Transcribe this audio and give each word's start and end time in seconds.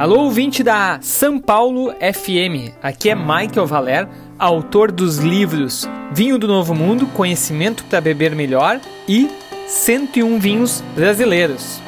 Alô, 0.00 0.20
ouvinte 0.20 0.62
da 0.62 0.98
São 1.02 1.38
Paulo 1.38 1.92
FM. 1.92 2.72
Aqui 2.82 3.10
é 3.10 3.14
Michael 3.14 3.66
Valer, 3.66 4.08
autor 4.38 4.90
dos 4.90 5.18
livros 5.18 5.86
Vinho 6.10 6.38
do 6.38 6.48
Novo 6.48 6.74
Mundo, 6.74 7.06
Conhecimento 7.08 7.84
para 7.84 8.00
Beber 8.00 8.34
Melhor 8.34 8.80
e 9.06 9.28
101 9.68 10.38
Vinhos 10.38 10.82
Brasileiros. 10.94 11.82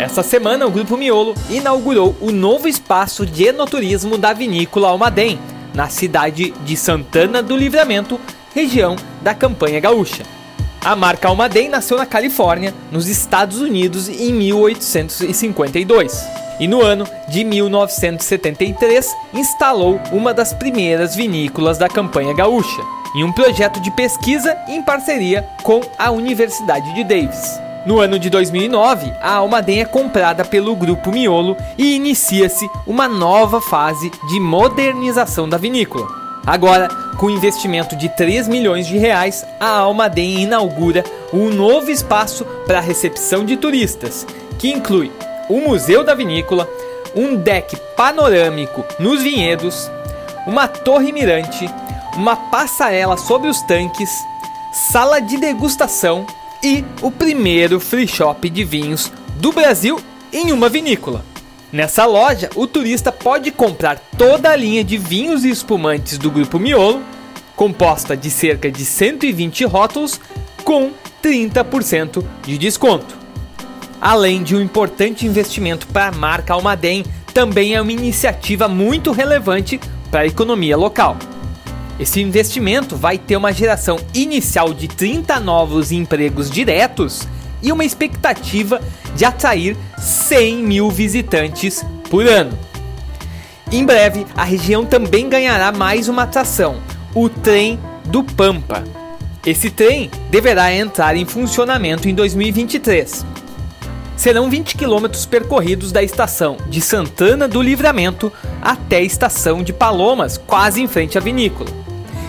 Esta 0.00 0.24
semana, 0.24 0.66
o 0.66 0.70
Grupo 0.72 0.96
Miolo 0.96 1.36
inaugurou 1.48 2.16
o 2.20 2.32
novo 2.32 2.66
espaço 2.66 3.24
de 3.24 3.44
enoturismo 3.44 4.18
da 4.18 4.32
vinícola 4.32 4.88
Almaden, 4.88 5.38
na 5.72 5.88
cidade 5.88 6.50
de 6.64 6.76
Santana 6.76 7.40
do 7.40 7.56
Livramento, 7.56 8.18
região 8.52 8.96
da 9.22 9.32
Campanha 9.32 9.78
Gaúcha. 9.78 10.24
A 10.84 10.96
marca 10.96 11.28
Almaden 11.28 11.68
nasceu 11.68 11.96
na 11.96 12.04
Califórnia, 12.04 12.74
nos 12.90 13.06
Estados 13.06 13.60
Unidos, 13.60 14.08
em 14.08 14.32
1852 14.32 16.41
e 16.62 16.68
no 16.68 16.80
ano 16.80 17.04
de 17.26 17.42
1973 17.42 19.16
instalou 19.34 20.00
uma 20.12 20.32
das 20.32 20.52
primeiras 20.52 21.16
vinícolas 21.16 21.76
da 21.76 21.88
campanha 21.88 22.32
gaúcha, 22.32 22.80
em 23.16 23.24
um 23.24 23.32
projeto 23.32 23.80
de 23.80 23.90
pesquisa 23.90 24.56
em 24.68 24.80
parceria 24.80 25.44
com 25.64 25.80
a 25.98 26.12
Universidade 26.12 26.94
de 26.94 27.02
Davis. 27.02 27.60
No 27.84 27.98
ano 27.98 28.16
de 28.16 28.30
2009, 28.30 29.12
a 29.20 29.34
Almaden 29.38 29.80
é 29.80 29.84
comprada 29.84 30.44
pelo 30.44 30.76
Grupo 30.76 31.10
Miolo 31.10 31.56
e 31.76 31.96
inicia-se 31.96 32.70
uma 32.86 33.08
nova 33.08 33.60
fase 33.60 34.08
de 34.28 34.38
modernização 34.38 35.48
da 35.48 35.58
vinícola. 35.58 36.06
Agora, 36.46 36.86
com 37.16 37.28
investimento 37.28 37.96
de 37.96 38.08
3 38.08 38.46
milhões 38.46 38.86
de 38.86 38.96
reais, 38.98 39.44
a 39.58 39.78
Almaden 39.78 40.42
inaugura 40.42 41.02
um 41.32 41.50
novo 41.50 41.90
espaço 41.90 42.44
para 42.68 42.78
recepção 42.78 43.44
de 43.44 43.56
turistas, 43.56 44.24
que 44.60 44.70
inclui 44.70 45.10
o 45.48 45.60
Museu 45.60 46.04
da 46.04 46.14
Vinícola, 46.14 46.68
um 47.14 47.36
deck 47.36 47.76
panorâmico 47.96 48.84
nos 48.98 49.22
vinhedos, 49.22 49.90
uma 50.46 50.66
torre 50.66 51.12
mirante, 51.12 51.68
uma 52.16 52.36
passarela 52.36 53.16
sobre 53.16 53.48
os 53.48 53.60
tanques, 53.62 54.10
sala 54.72 55.20
de 55.20 55.36
degustação 55.36 56.26
e 56.62 56.84
o 57.00 57.10
primeiro 57.10 57.80
free 57.80 58.08
shop 58.08 58.48
de 58.48 58.64
vinhos 58.64 59.12
do 59.36 59.52
Brasil 59.52 60.00
em 60.32 60.52
uma 60.52 60.68
vinícola. 60.68 61.24
Nessa 61.72 62.04
loja, 62.04 62.50
o 62.54 62.66
turista 62.66 63.10
pode 63.10 63.50
comprar 63.50 63.98
toda 64.18 64.50
a 64.50 64.56
linha 64.56 64.84
de 64.84 64.98
vinhos 64.98 65.44
e 65.44 65.50
espumantes 65.50 66.18
do 66.18 66.30
Grupo 66.30 66.58
Miolo, 66.58 67.02
composta 67.56 68.16
de 68.16 68.30
cerca 68.30 68.70
de 68.70 68.84
120 68.84 69.64
rótulos, 69.64 70.20
com 70.64 70.90
30% 71.22 72.24
de 72.42 72.58
desconto 72.58 73.21
além 74.02 74.42
de 74.42 74.56
um 74.56 74.60
importante 74.60 75.24
investimento 75.24 75.86
para 75.86 76.08
a 76.08 76.12
marca 76.12 76.52
Almaden, 76.52 77.04
também 77.32 77.76
é 77.76 77.80
uma 77.80 77.92
iniciativa 77.92 78.66
muito 78.66 79.12
relevante 79.12 79.80
para 80.10 80.22
a 80.22 80.26
economia 80.26 80.76
local. 80.76 81.16
Esse 82.00 82.20
investimento 82.20 82.96
vai 82.96 83.16
ter 83.16 83.36
uma 83.36 83.52
geração 83.52 83.96
inicial 84.12 84.74
de 84.74 84.88
30 84.88 85.38
novos 85.38 85.92
empregos 85.92 86.50
diretos 86.50 87.28
e 87.62 87.70
uma 87.70 87.84
expectativa 87.84 88.80
de 89.14 89.24
atrair 89.24 89.76
100 89.96 90.56
mil 90.56 90.90
visitantes 90.90 91.86
por 92.10 92.26
ano. 92.26 92.58
Em 93.70 93.86
breve, 93.86 94.26
a 94.36 94.42
região 94.42 94.84
também 94.84 95.28
ganhará 95.28 95.70
mais 95.70 96.08
uma 96.08 96.24
atração, 96.24 96.80
o 97.14 97.28
Trem 97.28 97.78
do 98.06 98.24
Pampa. 98.24 98.82
Esse 99.46 99.70
trem 99.70 100.10
deverá 100.30 100.74
entrar 100.74 101.16
em 101.16 101.24
funcionamento 101.24 102.08
em 102.08 102.14
2023 102.14 103.41
serão 104.22 104.48
20 104.48 104.76
quilômetros 104.76 105.26
percorridos 105.26 105.90
da 105.90 106.00
estação 106.00 106.56
de 106.68 106.80
Santana 106.80 107.48
do 107.48 107.60
Livramento 107.60 108.32
até 108.62 108.98
a 108.98 109.02
estação 109.02 109.64
de 109.64 109.72
Palomas, 109.72 110.38
quase 110.38 110.80
em 110.80 110.86
frente 110.86 111.18
à 111.18 111.20
vinícola. 111.20 111.68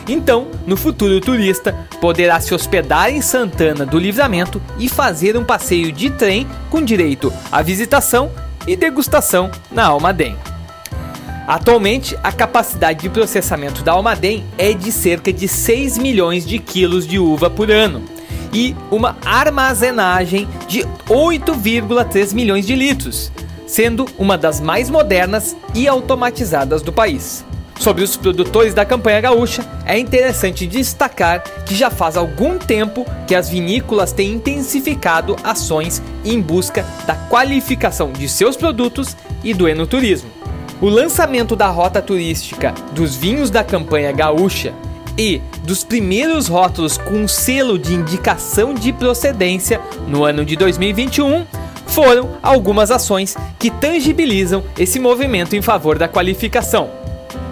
Então, 0.08 0.48
no 0.66 0.76
futuro, 0.76 1.14
o 1.14 1.22
turista 1.22 1.88
poderá 2.02 2.40
se 2.40 2.52
hospedar 2.52 3.12
em 3.12 3.22
Santana 3.22 3.86
do 3.86 4.00
Livramento 4.00 4.60
e 4.80 4.90
fazer 4.90 5.38
um 5.38 5.44
passeio 5.44 5.92
de 5.92 6.10
trem 6.10 6.48
com 6.72 6.82
direito 6.82 7.32
à 7.52 7.62
visitação 7.62 8.32
e 8.66 8.76
degustação 8.76 9.52
na 9.72 9.86
Almaden. 9.86 10.36
Atualmente, 11.48 12.18
a 12.24 12.32
capacidade 12.32 13.02
de 13.02 13.10
processamento 13.10 13.84
da 13.84 13.92
Almaden 13.92 14.44
é 14.58 14.74
de 14.74 14.92
cerca 14.92 15.32
de 15.32 15.48
6 15.48 16.00
milhões 16.00 16.44
de 16.44 16.58
quilos 16.58 17.06
de 17.06 17.20
uva 17.20 17.52
por 17.52 17.70
ano 17.70 18.02
e 18.54 18.76
uma 18.92 19.18
armazenagem 19.26 20.48
de 20.68 20.82
8,3 21.10 22.34
milhões 22.34 22.66
de 22.66 22.76
litros, 22.76 23.32
sendo 23.66 24.08
uma 24.18 24.38
das 24.38 24.62
mais 24.62 24.90
modernas 24.90 25.56
e 25.74 25.88
automatizadas 25.88 26.82
do 26.82 26.94
país. 26.94 27.44
Sobre 27.80 28.04
os 28.04 28.16
produtores 28.16 28.74
da 28.74 28.86
campanha 28.86 29.20
gaúcha, 29.20 29.66
é 29.86 29.98
interessante 29.98 30.68
destacar 30.68 31.44
que 31.66 31.76
já 31.76 31.90
faz 31.90 32.16
algum 32.16 32.58
tempo 32.58 33.06
que 33.28 33.36
as 33.36 33.50
vinícolas 33.50 34.14
têm 34.14 34.34
intensificado 34.34 35.36
ações 35.44 36.02
em 36.24 36.40
busca 36.40 36.86
da 37.06 37.16
qualificação 37.16 38.12
de 38.14 38.30
seus 38.30 38.56
produtos 38.56 39.18
e 39.44 39.54
do 39.54 39.68
enoturismo. 39.68 40.30
O 40.80 40.88
lançamento 40.88 41.56
da 41.56 41.68
rota 41.68 42.02
turística 42.02 42.74
dos 42.92 43.16
vinhos 43.16 43.50
da 43.50 43.64
campanha 43.64 44.12
gaúcha 44.12 44.74
e 45.18 45.42
dos 45.64 45.84
primeiros 45.84 46.48
rótulos 46.48 46.98
com 46.98 47.28
selo 47.28 47.78
de 47.78 47.94
indicação 47.94 48.74
de 48.74 48.92
procedência 48.92 49.80
no 50.08 50.24
ano 50.24 50.44
de 50.44 50.56
2021 50.56 51.46
foram 51.88 52.32
algumas 52.42 52.90
ações 52.90 53.36
que 53.60 53.70
tangibilizam 53.70 54.64
esse 54.78 55.00
movimento 55.00 55.56
em 55.56 55.62
favor 55.62 55.98
da 55.98 56.08
qualificação. 56.08 56.90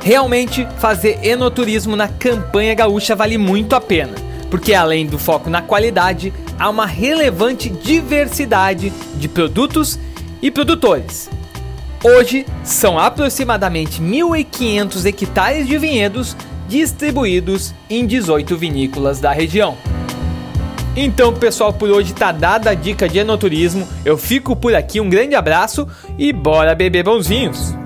Realmente, 0.04 0.68
fazer 0.80 1.20
enoturismo 1.24 1.96
na 1.96 2.08
campanha 2.08 2.74
gaúcha 2.74 3.16
vale 3.16 3.38
muito 3.38 3.76
a 3.76 3.82
pena, 3.82 4.16
porque 4.50 4.74
além 4.74 5.06
do 5.06 5.20
foco 5.20 5.48
na 5.50 5.62
qualidade, 5.62 6.34
há 6.58 6.70
uma 6.70 6.88
relevante 6.88 7.70
diversidade 7.70 8.92
de 9.16 9.28
produtos 9.28 10.00
e 10.42 10.50
produtores. 10.50 11.30
Hoje, 12.04 12.48
são 12.64 12.98
aproximadamente 12.98 14.02
1.500 14.02 15.06
hectares 15.06 15.68
de 15.68 15.78
vinhedos 15.78 16.36
distribuídos 16.72 17.76
em 17.90 18.08
18 18.08 18.58
vinícolas 18.58 19.20
da 19.20 19.34
região. 19.34 19.78
Então, 20.96 21.34
pessoal, 21.34 21.74
por 21.74 21.90
hoje 21.90 22.14
tá 22.14 22.32
dada 22.32 22.70
a 22.70 22.74
dica 22.74 23.10
de 23.10 23.20
enoturismo. 23.20 23.86
Eu 24.06 24.18
fico 24.18 24.56
por 24.56 24.74
aqui, 24.74 25.02
um 25.02 25.10
grande 25.10 25.36
abraço 25.36 25.86
e 26.18 26.32
bora 26.32 26.74
beber 26.74 27.04
bonzinhos! 27.04 27.81